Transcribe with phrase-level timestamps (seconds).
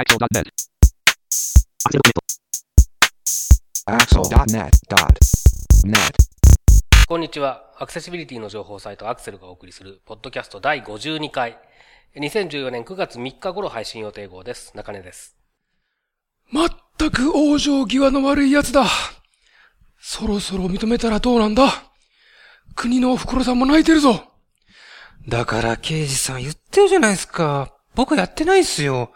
[0.00, 0.44] Axel.net.
[3.84, 4.74] Axel.net.net.
[7.06, 7.70] こんにちは。
[7.78, 11.58] アクセシビリティの情報サイトアクセルがお送りする、ポッドキャスト第52回。
[12.16, 14.74] 2014年9月3日頃配信予定号です。
[14.74, 15.36] 中根です。
[16.50, 18.86] まったく往生際の悪い奴だ。
[20.00, 21.92] そろそろ認めたらどうなんだ
[22.74, 24.24] 国のお袋さんも泣いてるぞ。
[25.28, 27.76] だから、刑事さん言ってるじゃないですか。
[27.94, 29.12] 僕やってないっすよ。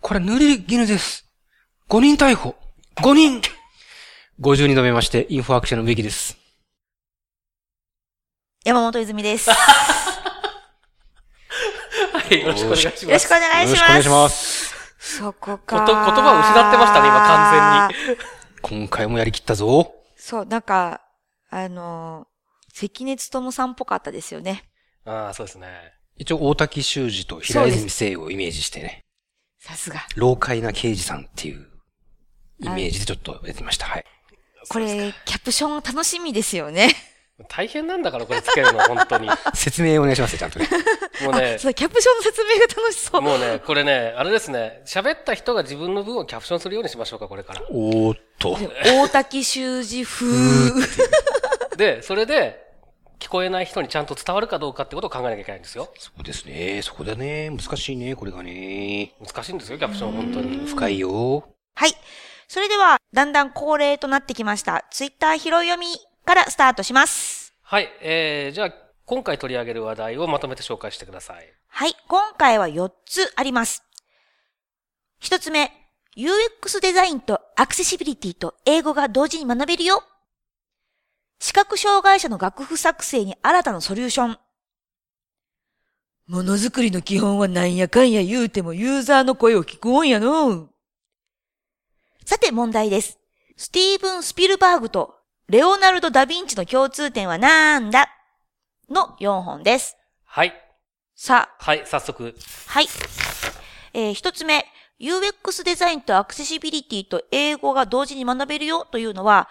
[0.00, 1.26] これ塗り絹です。
[1.88, 2.54] 5人逮捕。
[2.96, 3.40] 5人
[4.40, 6.38] !50 人述べまして、インフォアクションの植木です。
[8.64, 9.50] 山本泉です。
[9.50, 9.54] は
[12.30, 13.04] い、よろしくお願いします。
[13.04, 13.76] よろしくお願いします。
[13.76, 14.74] よろしくお願いします。
[14.98, 15.84] そこか。
[15.84, 18.20] 言葉を失ってましたね、今完全に。
[18.62, 19.94] 今回もやりきったぞ。
[20.16, 21.00] そう、なんか、
[21.50, 24.64] あのー、関根勤さんっぽかったですよね。
[25.04, 25.68] ああ、そうですね。
[26.16, 29.04] 一応、大滝修二と平泉聖をイメージしてね、
[29.68, 30.06] さすが。
[30.16, 31.66] 老快な刑事さんっていう
[32.60, 33.84] イメージでちょっとやってみました。
[33.84, 34.04] はい。
[34.66, 36.88] これ、キャプション楽しみですよね。
[37.48, 39.26] 大変なんだから、これつけるの、本当に。
[39.26, 40.68] も 説明お願いしますよ、ちゃんとね。
[41.20, 43.20] うねあ、そう、キャプションの説明が楽しそう。
[43.20, 47.62] もうね、これね、あれですね、喋った人が自分の分をキャプションするようにしましょうか、これから。
[47.70, 48.58] おーっと。
[48.84, 50.26] 大滝修二風。
[51.76, 52.67] で、それで、
[53.18, 55.92] 聞こえない人にちゃんと伝わるかどうかってことを考えなきゃいけないんですよ。
[55.98, 56.80] そうですね。
[56.82, 57.50] そこだね。
[57.50, 59.14] 難しいね、これがね。
[59.20, 60.66] 難しいんですよ、キャプション、本当に。
[60.66, 61.48] 深いよ。
[61.74, 61.94] はい。
[62.46, 64.84] それでは、だんだん恒例となってきました。
[64.90, 65.86] ツイッター拾い読み
[66.24, 67.54] からスタートします。
[67.62, 68.74] はい、えー、じゃあ、
[69.04, 71.52] 今回取り上げる話題をまとめて紹介してください。
[71.66, 71.94] はい。
[72.08, 73.82] 今回は4つあります。
[75.22, 75.72] 1つ目、
[76.16, 80.02] UX デザインとアクセシビリティと英語が同時に学べるよ。
[81.40, 84.38] 視覚障害者の楽譜作成に新たなソリューション。
[86.26, 90.68] ものづくりの基本はなんやかんや言うてもユーザーの声を聞くもんやの。
[92.24, 93.18] さて問題です。
[93.56, 95.14] スティーブン・スピルバーグと
[95.48, 98.08] レオナルド・ダ・ヴィンチの共通点はなんだ？
[98.90, 99.96] の4本です。
[100.24, 100.52] はい。
[101.14, 102.34] さあ、はい、早速。
[102.66, 102.86] はい。
[103.94, 104.66] えー一つ目、
[105.00, 109.48] UX デザインとアクセシビリティと英語が同時に学べるよというのは、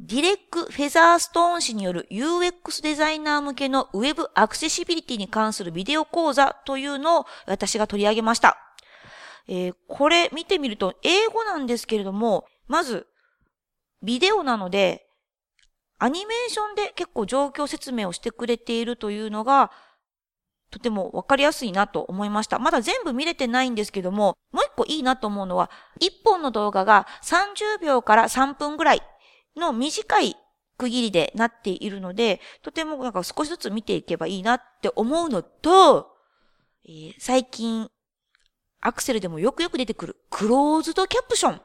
[0.00, 8.58] ディレック・フェザーストーン氏による UX デザイナー向けのウェブアクセシビリティに関するビデオ講座というのを私が取り上げました。
[9.48, 13.06] えーこれ見てみると英語なんですけれども、まず、
[14.02, 15.06] ビデオなので、
[15.98, 19.70] アニメーションで結構状況説明をしてくれているというのが、
[20.70, 22.58] とてもわかりやすいなと思いました。
[22.58, 25.70] まだ全部見れてないんですけども、もう一個いいなと思うのは、
[26.00, 29.02] 一本の動画が30秒から3分ぐらい
[29.56, 30.36] の短い
[30.78, 36.14] 区切りでなっているので、とてもなんか少しずつ見ていけばいいなって思うのと、
[36.84, 37.88] えー最近、
[38.80, 41.60] アクセルでもよくよく出てくるクローズドキャプション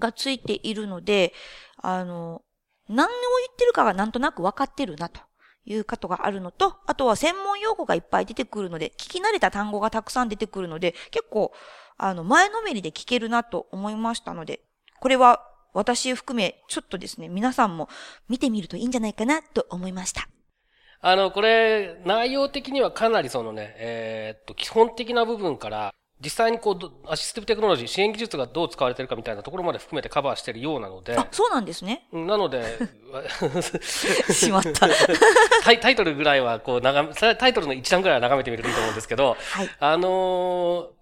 [0.00, 1.32] がついているので、
[1.76, 2.42] あの、
[2.88, 5.20] 何を言ってるかがなんとなく分かってるなと
[5.64, 11.52] いうことがあるのと、あとは専門用語がいっぱい出てくるので、聞き慣れた単語がたくさん出てくるので、結構、
[11.96, 14.64] あの、前のめりで聞けるなと思いましたので、
[15.00, 17.88] これは私含め、ちょっとですね、皆さんも
[18.28, 20.28] 見てみるといいんじゃないかなと思いました。
[21.00, 32.06] あの、これ、内容的にはかなりそのね、えーっと、基本的な部分から、実際にこうど、アシスティブテクノロジー、支援技術がどう使われてるかみたいなところまで含めてカバーしているようなので、あ、そうなんですね。
[32.12, 32.62] なので、
[34.32, 34.88] しまった。
[35.64, 39.70] タイタイトルぐらいはこう眺め、タイトルの一覧ぐらいは眺めてみるといいと思うんですけど、はい。
[39.80, 41.01] あのー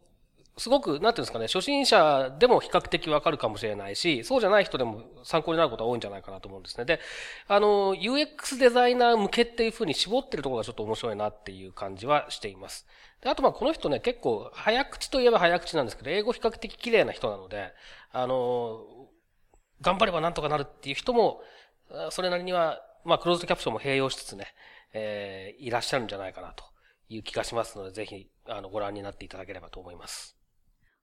[0.61, 6.85] すごく、なんていうんですかね、初心者でも比較的わかるかもしれないし、そうじゃない人でも参考になることは多いんじゃないかなと思うんですね。
[6.85, 7.01] で、
[7.49, 12.87] あの UX デザイナー向けっていうふうに絞ってるところがちょっと面白いなっていう感じはしています。
[13.23, 17.73] で、あとまあこの人ね、結構早口といえば早口なんですけど、英語比較的綺麗な人なので、
[18.13, 18.85] あの
[19.81, 21.41] 頑張ればなんとかなるっていう人も、
[22.11, 24.49] それなりには、まあクローズドキャプションも併用しつつね、
[24.93, 26.65] えーいらっしゃるんじゃないかなと
[27.09, 30.40] いう気がしますので、ぜひ、あの、ご覧になっていただければと思います。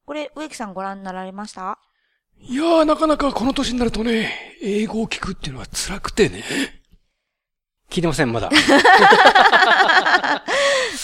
[0.07, 1.77] これ、植木さんご覧になられました？
[2.39, 4.31] いやー、なかなかこの年になるとね、
[4.61, 6.45] 英語を聞くっていうのは辛くてね。
[7.89, 8.49] 聞いてません、まだ。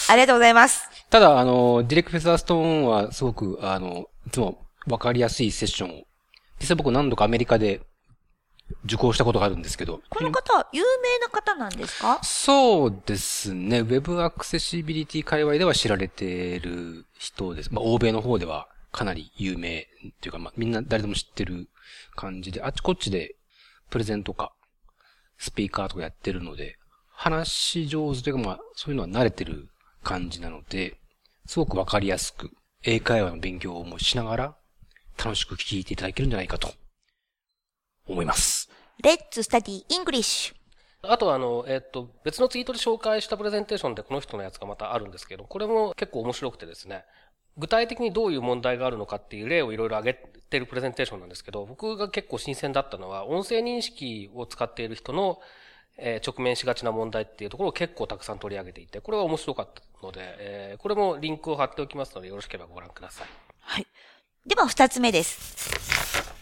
[0.09, 0.88] ありがとうございます。
[1.09, 6.03] ただ、あの、ディレク・フェザーストーンはすごく、あの、いつもわかりやすいセッションを。
[6.61, 7.81] 実際僕何度かアメリカで
[8.85, 10.00] 受講したことがあるんですけど。
[10.09, 12.19] この方、有名な方なんですか？
[12.23, 13.79] そうですね。
[13.79, 17.69] ウェブアクセシビリティ界隈では知られている人です。
[17.73, 19.86] まあ、欧米の方ではかなり有名っ
[20.22, 21.68] ていうか、まあ、みんな誰でも知ってる
[22.16, 23.36] 感じで、あっちこっちで
[23.90, 24.54] プレゼンとか、
[25.38, 26.78] スピーカーとかやってるので、
[27.10, 29.68] 話し上手というか、まあ、そういうのは慣れてる
[30.04, 31.00] 感じなので、
[31.48, 32.51] すごくわかりやすく、
[32.84, 34.57] 英会話の勉強もしながら、
[35.18, 36.72] 楽しく聞いていただけるんじゃないかと
[38.07, 38.69] 思います。
[39.04, 40.54] Let's study English.
[41.01, 47.04] あとあの、えっと、別のツイートで紹介したプレゼンテーションでこの人のやつがまたあるんですけど、これも結構面白くてですね、
[47.57, 50.19] 具体的にどういう問題があるのかっていう例をいろいろ挙げ
[50.50, 55.39] てるプレゼンテーションなんですけど、僕が結構新鮮だったのは、音声認識を使っている人の、
[55.97, 63.27] えー直面しがちな問題っていうところを結構たくさん取り上げていて、これは面白かったので、えーこれもリンクを貼っておきますので、よろしければご覧ください。
[63.59, 63.88] はい。
[64.45, 66.33] では、二つ目です。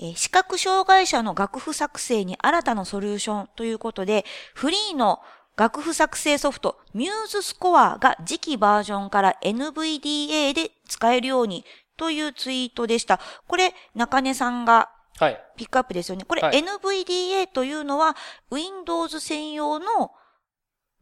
[0.00, 4.24] え視覚障害者の楽譜作成に新たなソリューションということで、
[4.54, 5.20] フリーの
[5.58, 11.64] 楽譜作成ソフト、ミューズスコアが次期バージョンから NVDA で使えるように
[11.96, 13.18] というツイートでした。
[13.48, 15.40] これ、中根さんがはい。
[15.56, 16.24] ピックアップですよね。
[16.24, 18.16] これ、はい NVDA というのは、
[18.52, 20.12] Windows 専用の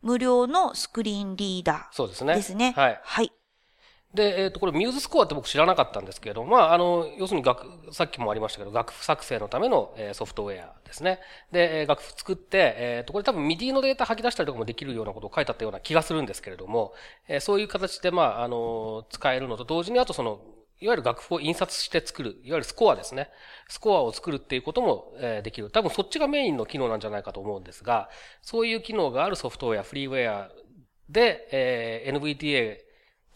[0.01, 2.33] 無料のスクリーンリーダそうですね。
[2.33, 2.73] ーですね。
[2.75, 3.01] はい。
[3.03, 3.33] はい。
[4.17, 11.21] で、えっ、と、これ、ミューズスコアって僕知らなかったんですけれども、まあ、あの、要するに楽、さっきもありましたけど、楽譜作成のための、えーソフトウェアですね。
[11.53, 16.95] で、えー楽譜作って、えっ、と、これ多分 MIDI のデータ吐き出したりとかもできるようなことを書いてあったような気がするんですけれども、
[17.29, 20.41] えーそういう形で、まあ、あの、使えるのと同時に、あとその、
[20.81, 23.29] いわゆる楽譜を印刷して作る、いわゆるスコアですね。
[23.69, 25.71] スコアを作るっていうことも、えーできる。
[25.71, 28.09] 多分そっちがメインの機能なんじゃないかと思うんですが、
[28.41, 30.51] そういう機能があるソフトウェア、フリーウェア
[31.11, 32.86] で、えー NVDA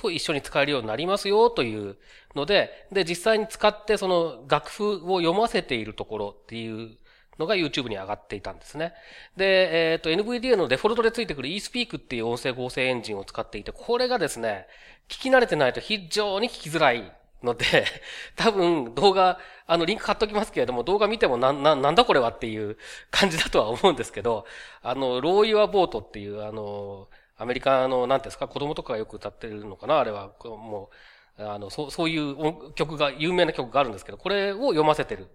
[0.01, 1.97] と一緒に使えるようになりますよという
[2.35, 6.97] ので、で、実際に使ってその楽譜を読ませているところっていう
[7.39, 8.95] のが YouTube に上がっていたんですね。
[9.37, 14.67] で、えっ、と、NVDA のデフォルトでついてくる eSpeak っていう音声合成エンジンを使っていて、これがですね、
[15.09, 17.13] 聞き慣れてないと非常に聞きづらい
[17.43, 17.85] ので、
[18.37, 22.77] 多分動画、あの、リンク貼っときますけれども、動画見てもな、な、なんだこれはっていう
[23.11, 24.47] 感じだとは思うんですけど、
[24.83, 27.09] あの、ローユアボートっていう、あの、
[27.41, 30.91] アメリカの、なんですか、子供とかがよく歌ってるのかなあれは、も
[31.39, 35.27] う、あの、そう、そういう曲が、有名な曲があるんですけど、これを読ませてる。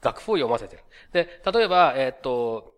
[0.00, 0.84] 楽譜を読ませてる。
[1.12, 2.72] で、例えば、えっ、と、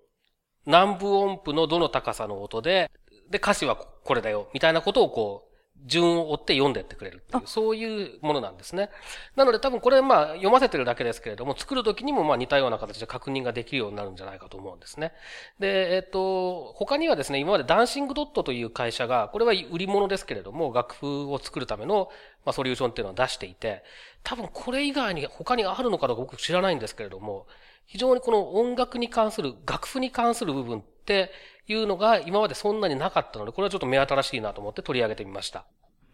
[0.64, 2.90] 南部音符のどの高さの音で、
[3.30, 5.51] で、歌詞はこれだよ、みたいなことをこう、
[5.84, 8.90] 順を追って読んでってくれるっていう、そういうものなんですね。
[9.36, 15.12] なので多分これまあ読ませてるだけですけれども、作るときにもまあ似たような形で確認ができるようになるんじゃないかと思うんですね。
[15.58, 22.10] で、えっ、と、他にはですね、今までダンシングドットという会社が、これは売り物ですけれども、楽譜を作るための、
[22.44, 23.82] まあ、ソリューションっていうのを出していて、
[24.22, 27.46] 多分これ以外に他にあるのかどうか僕知らないんですけれども、
[27.86, 31.30] 非常にこの音楽に関する、楽譜に関する部分って
[31.66, 35.64] いうのが今までそんなになかったので、これはちょっと目新しいなと思って取り上げてみました。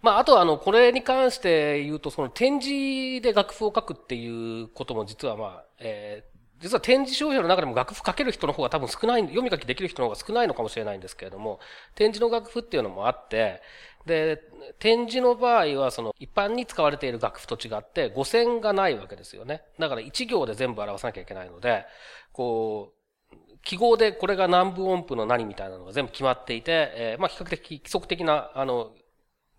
[0.02, 11.60] まあ、あとは、あの、これに関して言うと、その展示で楽譜を書くっていうことも実はまあ、えー実は展示商品の中でも楽譜書ける人の方が多分少ない、読み書きできる人の方が少ないのかもしれないんですけれども、
[11.94, 13.62] 展示の楽譜っていうのもあって、
[14.06, 14.42] で、
[14.78, 19.62] 展示の場合は、その、一般に使われている楽譜と違って、五線がないわけですよね。
[19.78, 21.84] だから一行で全部表さなきゃいけないので、
[22.32, 28.92] こう、記号でこれが南部音符の何みたいなのが全部決まっていて、えーまあ比較的規則的な、あの、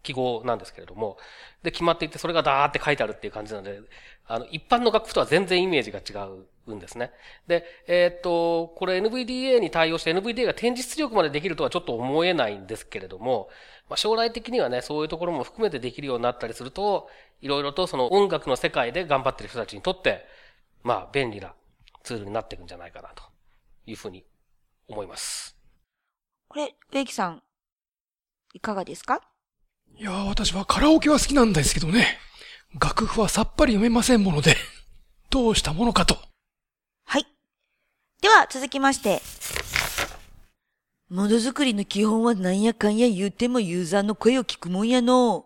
[0.02, 1.18] 記号なんですけれども、
[1.62, 3.82] で、決まっていて、それがダーって書いてあるっていう感じなので、
[4.28, 6.26] あの、一般の楽譜とは全然イメージが違
[6.68, 7.12] うんですね。
[7.48, 13.50] で、えーっと、これ NVDA に対応して NVDA が展示出力までできるとはちょっと思えないんですけれども、
[13.90, 17.10] まあ、将来的にはね、そういうところも含めてできるようになったりすると、
[17.42, 20.26] いろいろとその音楽の世界で頑張ってる人たちにとって、
[20.84, 21.54] まあ、便利な
[22.04, 23.24] ツールになっていくんじゃないかな、と
[23.86, 24.24] いうふうに
[24.88, 25.58] 思います。
[26.48, 27.42] これ、植木さん、
[28.54, 29.22] いかがですか？
[29.96, 32.20] いやー、私はカラオケは好きなんですけどね。
[32.80, 34.56] 楽譜はさっぱり読めませんもので、
[35.32, 36.18] どうしたものかと。
[37.06, 37.26] はい。
[38.22, 39.22] では、続きまして。
[41.10, 45.46] ものづくりの基本はなんやかんや言うてもユーザーの声を聞くもんやの。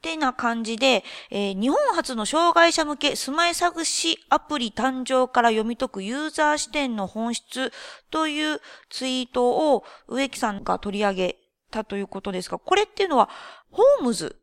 [0.02, 7.70] てな感じで、えー日本初の障害者向けスマイ探しアプリ誕生から読み解くユーザー視点の本質
[8.10, 11.36] というツイートを植木さんが取り上げ
[11.70, 13.28] たということですが、これっていうのは、
[13.70, 14.40] ホームズ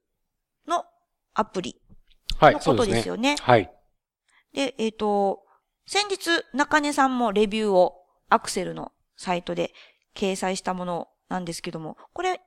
[0.68, 0.86] の
[1.34, 1.82] アプリ
[2.40, 3.36] はいのことですよね。
[3.42, 3.72] はい。
[4.54, 5.44] で、えっ、と、
[5.86, 7.96] 先日、中根さんもレビューを
[8.30, 9.74] アクセルのサイトで
[10.18, 12.42] 掲載したものなんですけども、これ、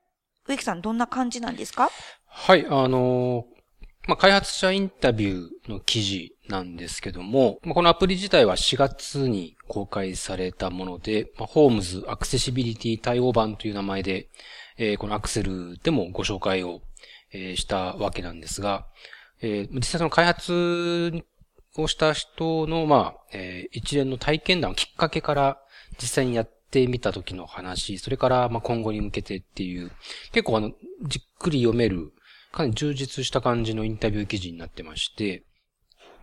[0.48, 1.90] 植木さんどんな感じなんですか？
[2.26, 3.60] はい、あのー
[4.08, 14.28] まあ、開発者インタビューの記事なんですけども、まあ、このアプリ自体は4月に公開されたもので、まあ、ホームズアクセシビリティ対応版という名前で、
[14.78, 16.80] えーこのアクセルでもご紹介を、
[17.32, 18.86] えーしたわけなんですが、
[19.42, 21.22] えー実際その開発
[21.76, 25.58] をした人の、まあ、えー一連の体験談をきっかけから
[26.00, 29.90] 実際にやってみた時の話、それから、まあ、今後に向けてっていう、
[30.32, 30.72] 結構あの、
[31.06, 32.12] じっくり読める、
[32.52, 35.44] かなり充実した感じのインタビュー記事になってまして、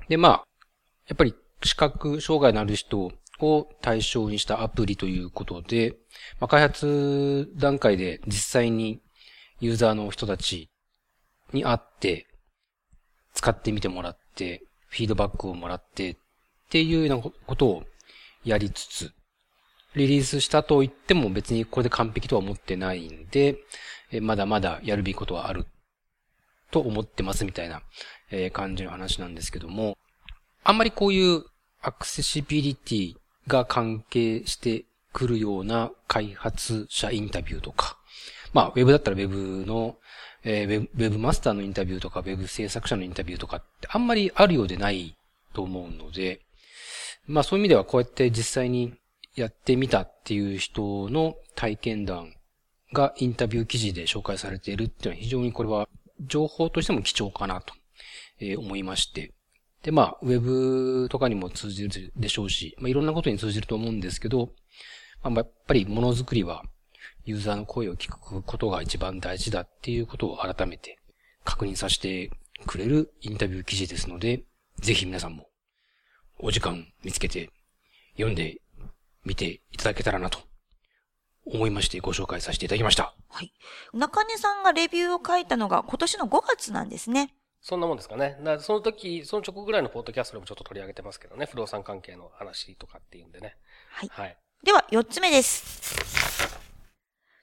[0.09, 0.43] で、まあ、
[1.07, 5.95] やっぱり視覚障害のある人を対象にしたアプリということで、
[6.39, 9.01] まあ、開発段階で実際に
[9.59, 10.69] ユーザーの人たち
[11.53, 12.27] に会って、
[13.33, 16.17] 使ってみてもらって、フィードバックをもらってっ
[16.69, 17.83] ていうようなことを
[18.43, 19.13] やりつつ、
[19.97, 23.57] リリースしたと言っても別にこれで完璧とは思ってないんで、
[24.21, 25.67] まだまだやるべきことはある
[26.71, 27.81] と思ってますみたいな
[28.51, 29.97] 感じの話なんですけども、
[30.63, 31.43] あんまりこういう
[31.81, 33.15] アクセシビリティ
[33.47, 37.97] が関係してくるような開発者インタビューとか、
[38.53, 39.95] まあ、ウェブだったらウェブの、
[40.43, 45.15] えー、ウェブ、ウェブマスターのインタビューとか、ウェブ制作者のインタビューとかってあんまりあるようでない
[45.53, 46.41] と思うので、
[47.25, 48.93] まあそういう意味ではこうやって実際に
[49.37, 52.33] やってみたっていう人の体験談
[52.91, 55.87] がインタビュー記事で紹介されているっていうのは非常にこれは
[56.25, 57.73] 情報としても貴重かなと
[58.57, 59.33] 思いまして。
[59.83, 64.49] で、まあ、ウェブとかにも通じるでしょうし、まあ、いろんなことに通じると思うんですけど、
[65.21, 66.63] まあ、やっぱりものづくりは
[67.25, 70.97] ユーザーの声を聞くことが一番大事だっていうことを改めて
[71.43, 72.31] 確認させて
[72.65, 74.43] くれるインタビュー記事ですので、
[74.79, 75.47] ぜひ皆さんも
[76.39, 77.51] お時間見つけて
[78.15, 78.57] 読んで
[79.27, 80.39] みていただけたらなと
[81.45, 83.13] 思いましてご紹介させていただきました。
[83.29, 83.51] はい。
[83.93, 87.33] 中根さんがレビューを書いたのが今年の5月なんですね。
[87.61, 88.37] そんなもんですかね。
[88.43, 91.45] だその時、その直後ぐらいのポッドキャストでもちょっと取り上げてますけどね。
[91.45, 93.57] 不動産関係の話とかっていうんでね。
[93.91, 94.09] はい。
[94.09, 94.37] はい。
[94.63, 96.07] では、4つ目です。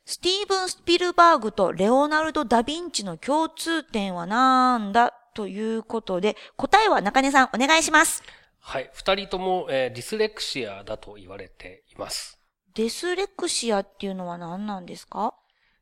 [0.06, 8.22] スティーブン・スピルバーグとレオナルド・ダ・ヴィンチの共通点は何だということで、答えは中根さんお願いします。
[8.66, 8.90] はい。
[8.94, 12.40] 二人とも、えー、ディスレクシアだと言われています。
[12.74, 15.34] ディスレクシアっていうのは何なんですか？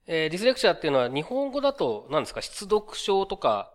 [0.09, 2.43] えー、ディスレクシアっていうのは日本語だと何ですか？
[2.43, 3.73] 失読症とか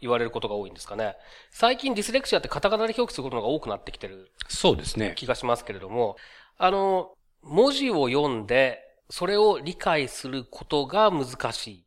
[0.00, 1.16] 言われることが多いんですかね。
[1.50, 4.30] 最近ディスレクシアってカタカナで表記することが多くなってきてる。
[4.48, 5.14] そうですね。
[5.16, 6.16] 気がしますけれども、
[6.58, 8.78] あの、文字を読んで、
[9.10, 11.86] それを理解することが難しい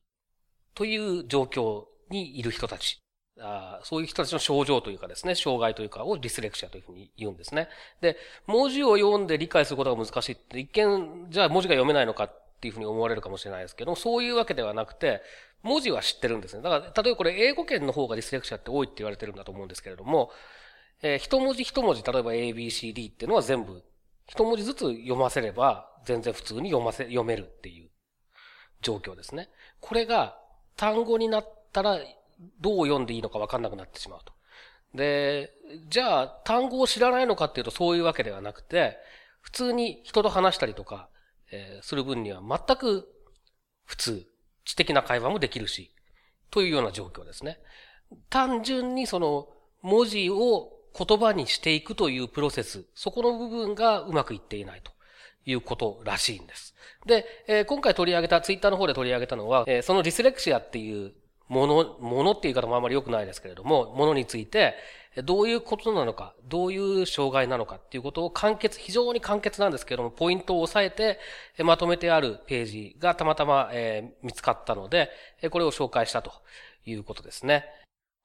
[0.76, 3.02] という状況にいる人たち
[3.42, 7.70] あそういう人たちの症状というかですね、障害というかをディスレクシアというふうに言うんですね。
[8.02, 8.18] で、
[8.48, 15.22] 文字を読んで理解することが難しいって、一見、じゃあ文字が読めないのかっていうふうに思われるかもしれないですけど、そういうわけではなくて、
[15.64, 16.62] 文字は知ってるんですね。
[16.62, 20.32] だから、例えばこれ英語圏の方がディスレクシアって多いって言われてるんだと思うんですけれども、
[21.02, 23.84] えー、一文字一文字、例えば A, B, C, D っていうのは全部、
[24.28, 27.90] 一文字ずつ読ませれば、全然普通に読ませ、読めるっていう
[28.82, 29.50] 状況ですね。
[29.80, 30.38] これが
[30.76, 32.00] 単語になったら
[32.60, 34.34] どう読んでいいのかわかんなくなってしまうと。
[34.94, 35.52] で、
[35.88, 38.98] じゃあ単語を知らないのかっていうとそういうわけではなくて、
[39.42, 41.10] 普通に人と話したりとか、
[41.52, 43.08] えー、する分には全く
[43.86, 44.28] 普通、
[44.66, 45.92] 知的な会話もできるし、
[46.52, 47.60] というような状況ですね。
[48.30, 49.48] 単純にその
[49.82, 54.92] 文字を言葉にしていくというプロセス、そこの部分がうまくいっていないと
[55.46, 56.76] いうことらしいんです。
[57.06, 61.14] で、えー、今回取り上げた、ツイッターの方で取り上げたのは、えー、そのディスレクシアっていう
[61.50, 64.76] もの、ものって言い方もあまり良くないですけれども、ものについて、
[65.24, 71.20] どういうことなのか、どういう障害なのかっていうことを簡潔、非常に簡潔なんですけれども、ポイントを押さえて、
[71.64, 75.10] まとめてあるページがたまたま、え、見つかったので、
[75.50, 76.32] これを紹介したと
[76.86, 77.66] いうことですね。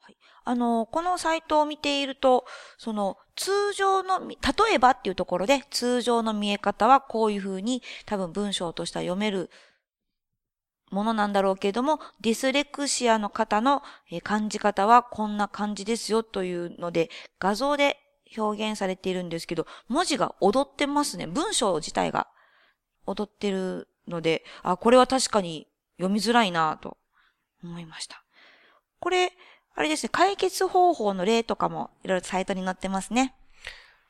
[0.00, 0.16] はい。
[0.44, 2.44] あの、このサイトを見ていると、
[2.76, 4.36] その、通常の、例
[4.74, 9.50] えばっていうところで、通常の見え方はこういうふうに、多分文章としては読める
[10.94, 13.82] ものなんだろうけれども、ディスレクシアの方の
[14.22, 17.98] 感じ方はこんな感じですよというので、画像で
[18.36, 21.26] 表現されているんですけど、文字が踊ってますね。
[21.26, 22.28] 文章自体が
[23.06, 25.66] 踊ってるので、あ、これは確かに
[25.98, 26.96] 読みづらいなと
[27.62, 28.24] 思いました。
[29.00, 29.32] これ、
[29.74, 33.34] あれですね、解決方法の例とかもいろいろサイトに載ってますね。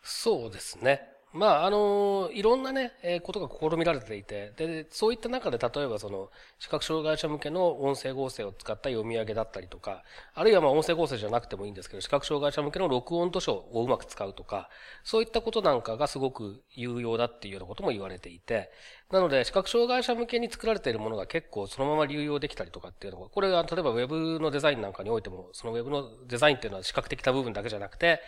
[0.02, 1.13] そうですね。
[1.34, 14.70] まあ、あの、いろんなね、えー、ことが試みられていて、で、そういった中で、例えばその、視覚障害者向けの音声合成を使った読み上げだったりとか、あるいはまあ音声合成じゃなくてもいいんですけど、視覚障害者向けの録音図書をうまく使うとか、
[15.02, 18.70] そういったことなんかがすごく有用だっていうようなことも言われていて、
[19.14, 28.20] なので、視覚障害者向けに作られているものが結構そのまま流用できたりとかっていうのが、これが例えばウェブのデザインなんかにおいても、そのウェブのデザインっていうのは視覚的な部分だけじゃなくて、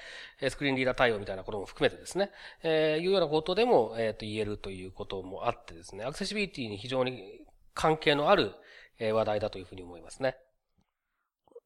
[0.49, 2.31] スクリーンリーダー対応みたいなことも含めてですね、
[2.63, 7.41] えー、いうようなことでも、えっ、ー、と、言えるということもあってですね、アクセシビリティに非常に
[7.75, 8.53] 関係のある
[9.01, 10.37] 話題だというふうに思いますね。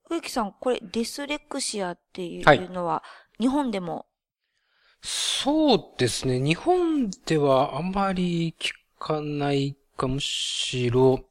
[0.08, 3.04] 植木さん、これディスレクシアっていうのは、
[3.38, 4.06] 日本でも？
[5.02, 6.40] そうですね。
[6.40, 11.24] 日本ではあまり聞かないか、むしろ、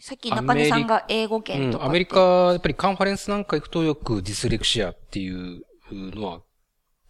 [0.00, 2.20] さっき中根さんが英語圏とか、うん、アメリカ、
[2.52, 6.38] やっぱりカンファレンスなんか行くとよくディスレクシアっていうのは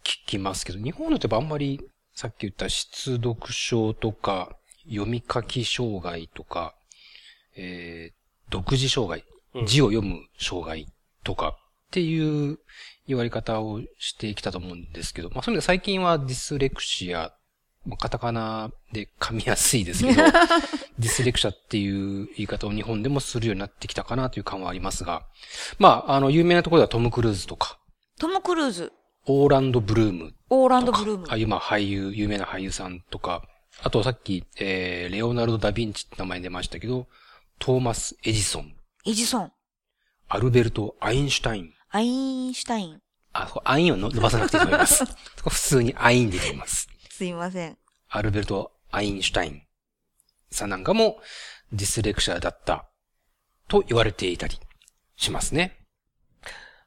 [0.03, 1.81] 聞きますけど、日本のってあんまり
[2.13, 4.55] さっき言った出読症とか、
[4.87, 6.75] 読み書き障害とか、
[7.57, 9.25] えー、独自障害、
[9.65, 10.87] 字を読む障害
[11.23, 11.53] とかっ
[11.91, 12.59] ていう
[13.07, 17.33] 言われ方をしてきたと思うんですけど、まあそういう意味で最近はディスレクシア、
[17.97, 20.23] カタカナで噛みやすいですけど、
[20.97, 25.25] ディスレクシャっていう言い方を日本でもするようになってきたかなという感はありますが、
[25.77, 27.79] まあ、あの、有名なところではトム・クルーズとか、
[28.19, 28.93] トム・クルーズ。
[29.27, 31.25] オーランド・ブルームオーランド・ブルーム。
[31.29, 33.43] ああいうまあ俳優、有名な俳優さんとか、
[33.83, 37.07] あとさっき、えー、レオナルド・ダ・ヴィンチって名前出ましたけど、
[37.59, 38.75] トーマス・エジソン、
[39.05, 39.51] エジソン。
[40.27, 41.73] アルベルト・アインシュタイン。
[41.89, 42.99] アインシュタイン。
[43.33, 45.03] あ、そこアインをの伸ばさなくていいと思います。
[45.47, 46.87] 普通にアインで言います。
[47.15, 47.77] すいません。
[48.09, 49.61] アルベルト・アインシュタイン
[50.51, 51.15] さんなんかも
[51.71, 52.89] ディスレクシアだった
[53.69, 54.59] と言われていたり
[55.15, 55.79] しますね。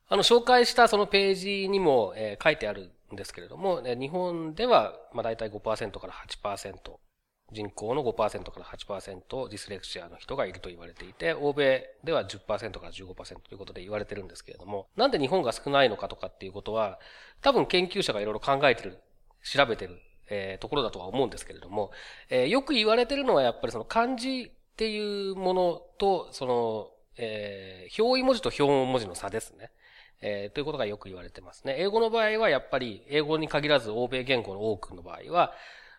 [0.07, 6.75] あの、紹介したそのページにも、えー書いてあるんですけれども、えー日本では、まあ、大体5%から8%、
[7.51, 12.47] 人口の5%から8%ディスレクシアの人がいると言われていて、欧米では10%
[12.79, 16.99] から15%ということで言われてるんですけれども、なんで日本が少ないのかとかっていうことは、
[17.41, 18.99] 多分研究者がいろいろ考えてる、
[19.43, 19.99] 調べてる、
[20.31, 21.91] えーところだとは思うんですけれども、
[22.31, 29.71] えーよく言われてるのはやっぱりその漢字っていうものと、その、えー表意文字と表音文字の差ですね。
[30.21, 31.77] えーということがよく言われてますね。
[31.79, 35.53] 英語の場合はやっぱり、英語に限らず欧米言語の多くの場合は、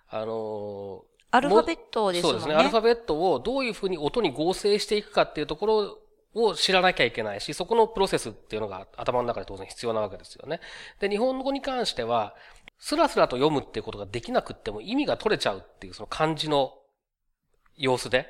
[0.09, 2.33] あのーアルファベットですもね。
[2.33, 2.55] そうんですね。
[2.55, 5.99] アルファベットをどういうふうに音に合成していくかっていうところ
[6.33, 10.59] を知らなきゃいけないし、そこのプロセスっていうのが頭の中で当然必要なわけですよね。
[10.99, 12.35] で、日本語に関しては、
[12.77, 16.73] スラスラと読むっていうことができなくっても意味が取れちゃうっていうその漢字の
[17.79, 18.27] 様子で。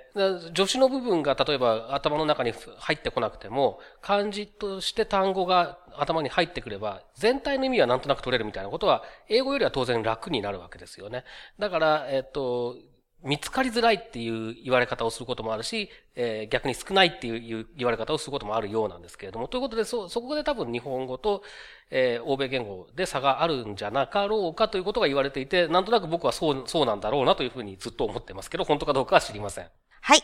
[0.55, 11.25] 助詞の部分が例えば頭の中に入ってこなくても、漢字として単語が頭に入ってくれば、全体の意味はなんとなく取れるみたいなことは、英語よりは当然楽になるわけですよね。
[11.57, 12.75] だから、えっと、
[13.23, 21.43] 見つかりづらいっていう言われ方をすることもあるし、えー逆に少ないっていう言われ方をすることもあるようなんですけれども、ということで、そ、そこで多分日本語と、
[21.91, 29.67] えー欧米言語で差があるんじゃなかろうかということが言われていて、なんとなく僕はそう、そうなんだろうなというふうにずっと思ってますけど、本当かどうかは知りません。
[30.01, 30.23] はい。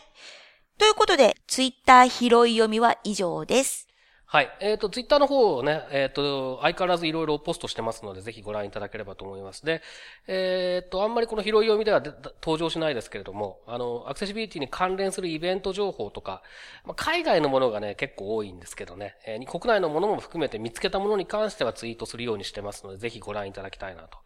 [0.78, 3.85] ということで、ツイッター拾い読みは以上です。
[4.28, 4.50] はい。
[4.60, 9.64] えっ、と、ツイッターの方をね、えっ、と、相変わらずいろいろポストしてますので、ぜひご覧いただければと思います。
[9.64, 9.82] で、
[10.26, 12.02] えっ、と、あんまりこの拾い読みでは
[12.42, 16.42] 登場しないですけれども、あの、アクセシビリティに関連するイベント情報とか、
[16.84, 24.18] まあ、海外のものがね、結構多いんですけどね、えー国内のものも含めて見つけたものに関してはツイートするようにしてますので、ぜひご覧いただきたいなと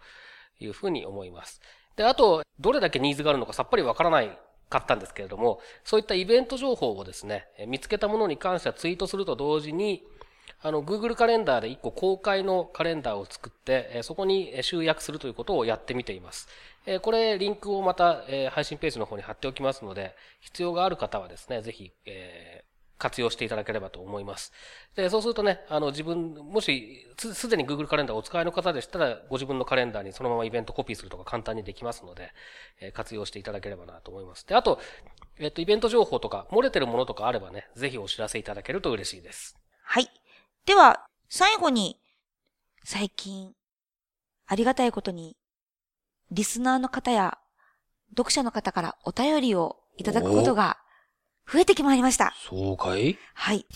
[0.61, 1.61] いうふうに思います。
[1.97, 4.39] で、あと、どれだけニーズがあるのかさっぱりわからない
[4.71, 10.03] 買ったんですけれども、そういったイベント情報をですね、見つけたものに関してはツイートすると同時に、
[10.63, 16.49] あの、Google カレンダーで一個公開のカレンダーを作って、そこに集約するということをやってみています。
[17.03, 21.93] これ、リンクをまた、配信ページの方に貼っておきますので、必要がある方はですね、ぜひ、
[23.01, 24.53] 活用していただければと思います。
[24.95, 32.33] で、そうするとね、あの、自分、もし、すでに Google カレンダーをお使いの方でしたら、ご自分のカレンダーにそのままイベントコピーするとか簡単にできますので、
[32.81, 34.47] え活用していただければなと思います。
[34.47, 34.79] で、あと、
[35.39, 39.57] えっ、と、イベント情報とか、漏れてるものとかあればね、ぜひお知らせいただけると嬉しいです。
[39.83, 40.09] はい。
[40.67, 41.99] では、最後に、
[42.85, 43.55] 最近、
[44.47, 45.37] ありがたいことに、
[46.31, 47.39] リスナーの方や、
[48.11, 50.79] 読者の方からお便りをいただくことが
[51.53, 52.33] 増えてきまいりました。
[52.49, 53.19] そうかい？
[53.35, 53.67] はい。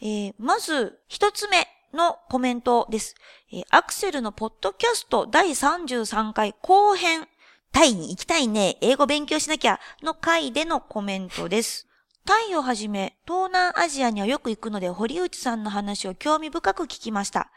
[0.00, 3.14] えー、まず、一つ目のコメントです。
[3.52, 7.28] えーアクセルのポッドキャスト第33回後編、
[7.72, 11.86] タイに行きたいね、英語勉強しなきゃの回でのコメントです。
[12.24, 17.50] タイをはじめ、東南アジアにはよく行くので、堀内さんの話を興味深く聞きました。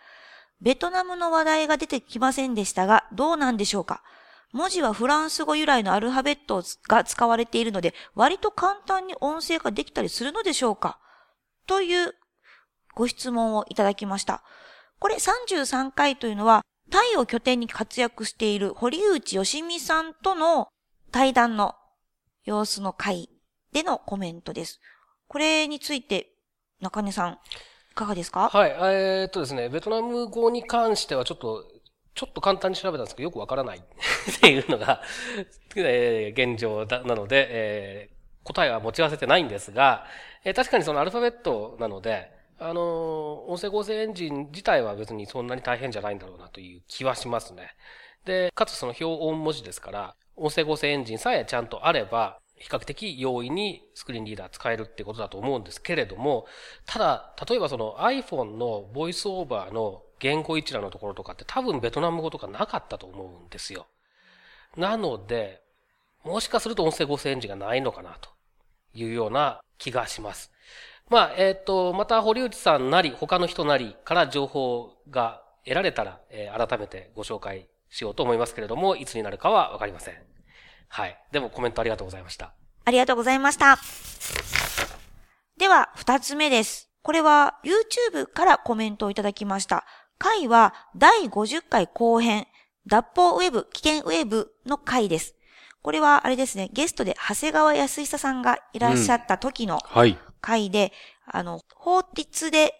[0.62, 4.03] ベトナムの話題が出てきませんでしたが、どうなんでしょうか？
[4.51, 10.99] 文字はフランス語由来のアルファベットが使われているので、割と簡単に音声化できたりするのでしょうか？
[11.67, 12.15] という
[12.95, 14.43] ご質問をいただきました。
[14.97, 20.67] これ33回というのは、タイを拠点に活躍している堀内義美さんとの
[21.12, 21.75] 対談の
[22.43, 23.29] 様子の回
[23.71, 24.79] でのコメントです。
[25.27, 26.31] これについて、
[26.81, 27.33] 中根さん、
[27.91, 28.49] いかがですか？
[28.49, 31.63] はい、えーっとですね、ベトナム語に関してはちょっと、
[32.15, 35.02] ちょっと簡単に調べたんですけど、よくわからない っていうのが、
[35.76, 40.06] えー現状だなので、えー答えは持ち合わせてないんですが、
[40.43, 47.69] えー確かにそのアルファベットなので、あの音声合成エンジン自体は別にそんなに大変じゃないんだろうなという気はしますね。
[48.26, 56.45] で、かつその表音文字ですから、音声合成エンジンさえちゃんとあれば、比較的容易にスクリーンリーダー使えるってことだと思うんですけれども、
[56.86, 63.88] ただ、例えばその iPhone のボイスオーバーの言語一覧のところとかって多分ベトナム語とかなかったと思うんですよ。
[64.77, 65.62] なので、
[66.23, 68.29] もしかすると音声合成エンジンがないのかなと
[68.93, 70.51] いうような気がします。
[71.10, 80.15] まあ、えっ、ー、と、また堀内さんなり、他の人なりから情報が得られたら、えー、改めてご紹介しようと思いますけれども、いつになるかはわかりません。
[80.88, 81.17] はい。
[81.32, 82.53] でもコメントありがとうございました。
[82.86, 83.79] ありがとうございました。
[85.58, 86.89] では、二つ目です。
[87.01, 89.86] これは YouTube からコメントをいただきました。
[90.19, 92.45] 回は第50回後編、
[92.86, 95.36] 脱法ウェブ、危険ウェブの回です。
[95.82, 99.79] これはあれですね、ゲストで長谷川康久さんがいらっしゃった時の
[100.41, 100.91] 回で、うんはい、
[101.27, 102.75] あの、法律で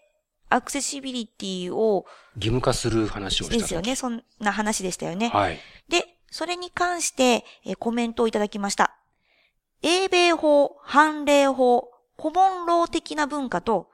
[0.50, 2.04] アクセシビリティを
[2.36, 3.96] 義務化する話をしたですよね。
[3.96, 5.30] そんな話でしたよね。
[5.30, 5.58] はい。
[5.88, 8.96] で、それに関して、えコメントをいただきました。
[9.82, 13.88] 英米法、判例法、コモンロー的な文化と、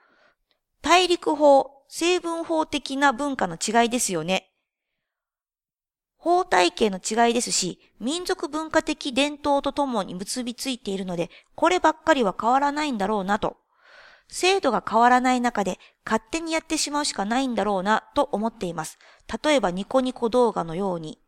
[0.83, 4.53] 大陸法、成分法的な文化の違いですよね。
[6.17, 13.59] 法体系の違いですし、民族文化的伝統とともに結びついているので、こればっかりは変わらないんだろうなと。
[14.29, 18.99] 制度が変わらない中で勝手にやってしまうしかないんだろうなと思っています。
[19.45, 21.21] 例えばニコニコ動画のように。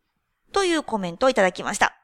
[0.51, 1.95] というコメントをいただきました。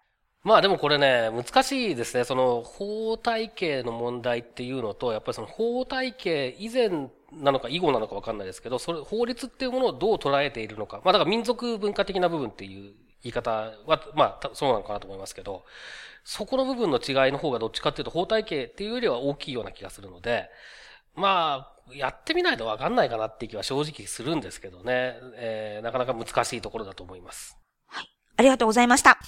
[0.43, 2.23] まあでもこれね、難しいですね。
[2.23, 11.01] その法体系の問題っていうのと、やっぱりその法体系以前なのか以後なのかわかんないですけど、それ、法律っていうものをどう捉えているのか。
[11.03, 15.65] まあだから民族文化的な部分っていう言い方は、まあそうなのかなと思いますけど、
[16.23, 20.49] そこの部分の違いの方がどっちかっていうと法体系っていうよりは大きいような気がするので、
[21.15, 27.57] まあ、やってみないとわかんないかなっていう気は正直するんですけどね、えー、なかなか難しいところだと思います。
[27.87, 28.09] はい。
[28.37, 29.19] ありがとうございました。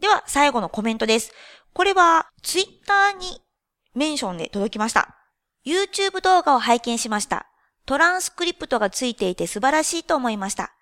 [0.00, 1.32] では、最後のコメントです。
[1.72, 3.42] これは、ツイッターに
[3.94, 5.15] メンションで届きました。
[5.66, 7.46] YouTube 動画を拝見しました。
[7.86, 10.72] トランスクリプトがついていて素晴らしいと思いました。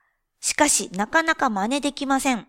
[0.41, 2.47] しかし、なかなか真似できません。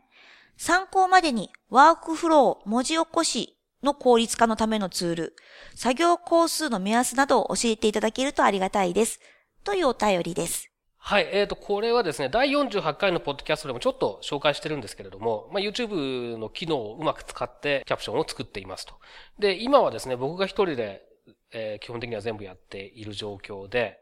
[0.57, 5.35] 参考までにワークフロー、文字起こしの効率化のためのツール、
[5.75, 9.21] 作業工数の目安などを教えていただけるとありがたいです。
[9.63, 10.69] というお便りです。
[10.97, 11.29] はい。
[11.31, 18.95] えっ、ー、と、これはですね、第48回のポッドキャストでもちょっと紹介してるんですけれども、まあ、YouTube の機能をうまく使ってキャプションを作っていますと。
[19.39, 21.03] で、今はですね、僕が一人で、
[21.51, 23.99] えー、基本的には全部やっている状況で、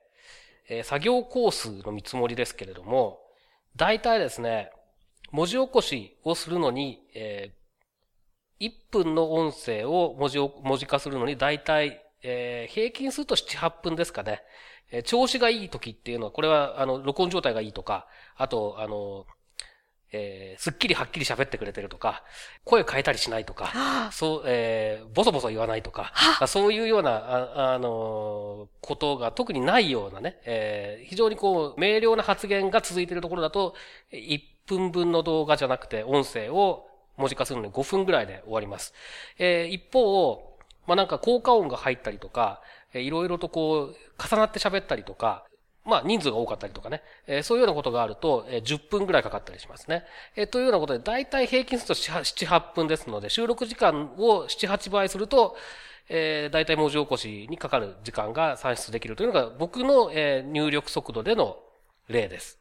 [0.69, 3.19] えー、作業コースの見積もりですけれども、
[3.75, 4.71] 大体ですね、
[5.31, 14.41] 文字起こしをするのに、えー、1分の音声を文字を、文字化するのに大体、えー、平均すると7、8分ですかね。
[14.91, 19.25] え調子がいい時っていうのは、これは、あの、録音状態がいいとか、あと、あの、
[20.15, 22.23] えー、すっきりはっきり喋ってくれてるとか、
[22.63, 26.13] 声変えたりしないとか、そう、えー、ボソボソ言わないとか、
[26.47, 33.73] そういうような、あ、あのー、ことが特にないようなね、えー、非常にこう、明瞭な発言が続いているところだと、
[34.11, 38.93] 1分分の動画じゃなくて、音声を文字化するのに5分ぐらいで終わります。
[39.39, 42.61] えー、一方、まあ、なんか効果音が入ったりとか、
[42.93, 45.43] いろいろとこう、重なって喋ったりとか、
[45.85, 50.03] まあ人数が多かったりとかね、えー、そういうようなことがあると、えー、10分ぐらいかかったりしますね。
[50.35, 55.55] えー、というようなことで、大体平均すると7、8分ですので、収録時間を7、8倍すると、
[56.09, 61.57] えー、大体文字起こしにかかる時間が算出できるというのが僕の、えー、入力速度での
[62.07, 62.59] 例です。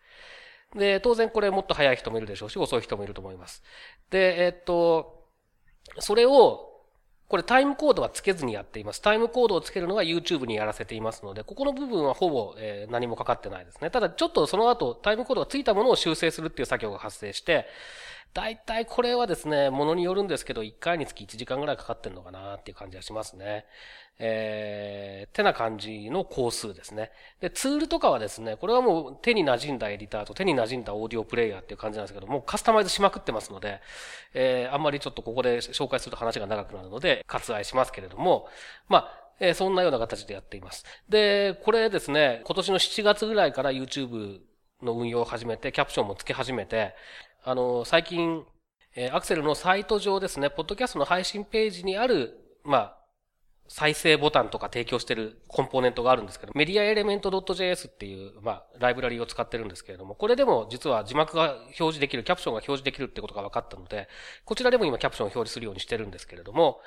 [0.75, 3.63] で、当然これもっと早い人もいるでしょうし、遅い人もいると思います。
[4.11, 5.27] で、えー、っと、
[5.99, 6.72] それを
[7.33, 9.01] これタイムコードはつけずにやっています。
[9.01, 13.91] タイムコードをつけるのが YouTube にやらせていますので、ここの部分はほぼ、え、何もかかってないですね。
[13.91, 17.65] ただちょっとその後タイムコードがついたものを修正するっていう作業が発生して、
[18.35, 23.67] 大体これはですね、ものによるんですけど、1回につき1時間ぐらいかかってんのかなっていう感じがしますね。
[24.19, 27.11] えー、てな感じの工数ですね。
[27.41, 33.81] で、ツールとかはですね、これはもう手に馴染んだエディターと手に馴染んだオーディオプレイヤーっていう感じなんですけどもう、カスタマイズしまくってますので、
[34.35, 38.49] えー、あんまりちょっとここで紹介すると話が長くなるので、割愛しますけれども、
[38.89, 40.85] まあ、え、そんなような形でやっています。
[41.09, 44.41] で、これですね、今年の7月ぐらいから YouTube
[44.83, 46.95] の運用を始めて、キャプションもつけ始めて、
[47.45, 48.45] あの、最近、
[48.95, 52.99] えー、アクセルのサイト上ですね、ポッドキャストの配信ページにある、まあ、
[53.67, 64.09] 再生ボタンとか提供してるコンポーネントがあるんですけど、メディアエレメント .js っていう、まあ、ライブラリを使ってるんですけれども、これでも実は字幕が表示できる、キャプションが表示できるってことが分かったので、
[64.45, 66.81] こちらでも今キャプションを表示するようにしてるんですけれども、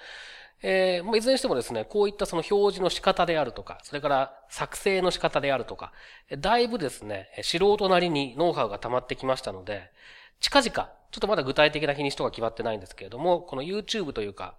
[0.61, 5.91] えー、いずれにしてもですね、こういったその表示の仕方であるとか、それから作成の仕方であるとか、
[6.37, 9.91] だいぶですね、素人なりにノウハウが溜まってきましたので、
[10.39, 14.58] 近々、ちょっとまだ具体的な日にちとか決まってないんですけれども、この YouTube というか、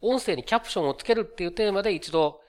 [0.00, 2.40] 音声にキャプションをつけるっていうテーマで一度、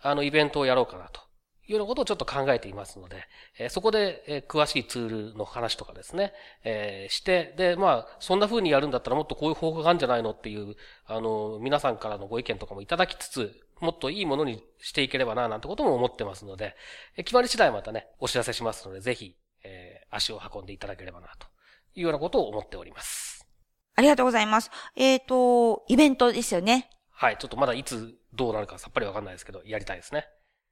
[0.00, 1.28] あの、イベントをやろうかなと。
[1.68, 3.24] いうようなことをちょっと考えていますので、
[3.58, 6.32] えそこで、え詳しいツールの話とかですね、
[6.64, 16.74] えして、で、まあ、そんな風にやるんだったらもっとこういう方法があるんじゃないのっていう、あの、皆さんからのご意見とかもいただきつつ、もっといいものにしていければな、なんてことも思ってますので、
[17.18, 21.48] え決まり次第またね、お知らせしますので、ぜひ、え足を運んでいただければな、と
[21.98, 23.46] いうようなことを思っております。
[23.94, 24.70] ありがとうございます。
[24.94, 26.88] えっ、と、イベントですよね。
[27.10, 30.26] はい、ちょっとまだいつどうなるかさっぱりわかんないですけど、やりたいですね。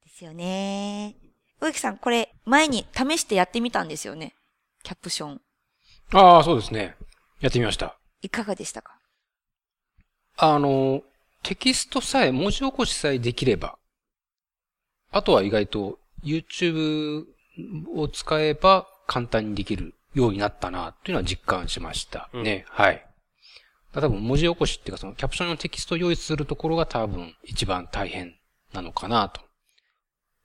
[0.04, 1.16] ですよね。
[1.60, 4.36] 植木さん、これ、前に試してやってみたんですよね。
[4.84, 5.40] キャプション。
[6.12, 6.94] ああ、そうですね。
[7.40, 7.98] やってみました。
[8.22, 9.00] いかがでしたか？
[10.36, 11.02] あの、
[11.42, 13.76] テキストさえ、文字起こしさえできれば、
[15.10, 17.24] あとは意外と YouTube
[17.94, 22.64] を使えば簡単にできるようになったな、というのは実感しましたね。
[22.68, 23.06] はい。
[23.92, 28.34] 多分文字起こしっていうかそのキャプションのテキストを用意するところが多分一番大変
[28.72, 29.40] なのかなと。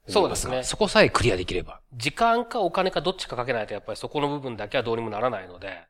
[0.08, 1.82] そうですねそこさえクリアできれば。
[1.94, 5.84] 時間かお金かどっちかかけないとやっぱりそこの部分だけはどうにもならないので、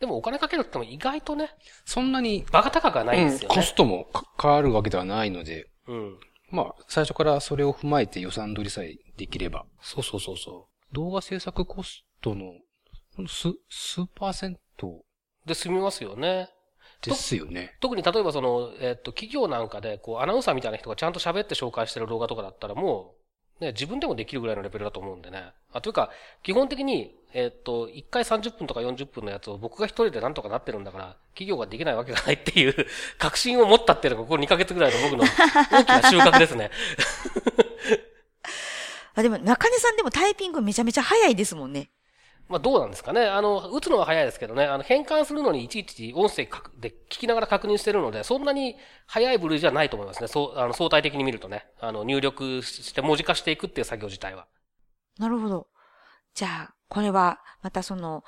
[0.00, 1.50] でもお金かけるっても意外とね、
[1.84, 3.54] そんなに、バカ高くはないんですよね。
[3.54, 6.18] コストもか変わるわけではないので、うん。
[6.50, 9.64] まあ、最初からそれを踏まえて予算取りさえできれば。
[9.80, 12.54] そうそうそうそ動画制作コストの、
[13.26, 14.88] 数、数パーセント？
[14.88, 15.48] う。
[15.48, 16.50] で、済みますよね。
[17.02, 17.74] ですよね。
[17.80, 23.14] 特に例えばその、えっと、企業なんかで、こう、アナウンサーみたいな人がちゃんと喋って紹介してる動画とかだったらも
[23.60, 25.52] う、ね、自分でもできるぐらいのレベルだと思うんでね。
[25.72, 26.10] あ、というか、
[26.42, 32.74] 基本的に、えっと、1回30分とか40分のやつを僕が一人でなんとかなってるんだから、企業ができないわけがないっていう、
[33.18, 36.70] 確信を持ったっていうのがここ2ヶ月ぐらいの僕の大きな収穫ですね。
[39.14, 41.90] あ、でも、中根さんでもタイピングめちゃめちゃ早いですもんね。
[42.52, 43.24] まあどうなんですかね。
[43.24, 50.28] あの、打つのは早いですけどね、あの、変換するのにいちいち音声かで聞きながら確認してるので、そんなに早い部類じゃないと思いますね。
[50.28, 54.46] そう、あの、相対的に見るとね、あの、入力して文字化していくっていう作業自体は。
[55.18, 55.66] なるほど。
[56.34, 58.22] じゃあ、これは、またその、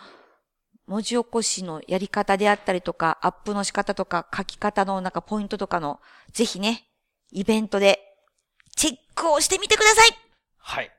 [0.86, 6.00] 文字起こしのやり方であったりとか、アップの仕方とか、書き方のなんかポイントとかの、
[6.32, 6.84] ぜひね、
[7.30, 8.00] イベントで、
[8.74, 10.10] チェックをしてみてください
[10.56, 10.90] はい。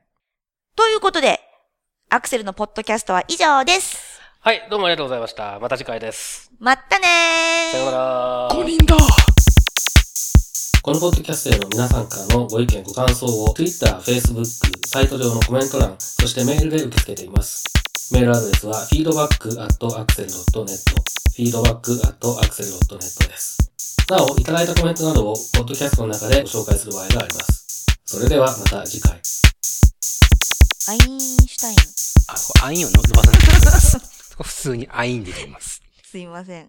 [0.76, 1.40] ということで、
[2.16, 4.22] アクセルのポッドキャストは以上です。
[4.40, 5.60] はい、どうもありがとうございました。
[5.60, 6.50] また次回です。
[6.60, 8.48] まったねーさようなら。
[8.52, 8.96] 5人だ
[10.82, 14.46] このポッドキャストへの皆さんからのご意見、ご感想を Twitter、Facebook、
[14.88, 17.66] サイト上のコメント欄、そしてメールで受け付けています。
[18.14, 20.80] メールアドレスは feedback.axel.net
[21.36, 23.58] feedback.axel.net です。
[24.10, 27.86] なお、いただいたコメントなどをポッドキャストの中でご紹介する場合があります。
[28.06, 29.20] それではまた次回。
[30.88, 31.78] アインシュタイン。
[32.28, 33.72] あ、アインを伸ばさないといけない
[34.44, 35.82] 普通にアインで出ます。
[36.04, 36.64] すいません。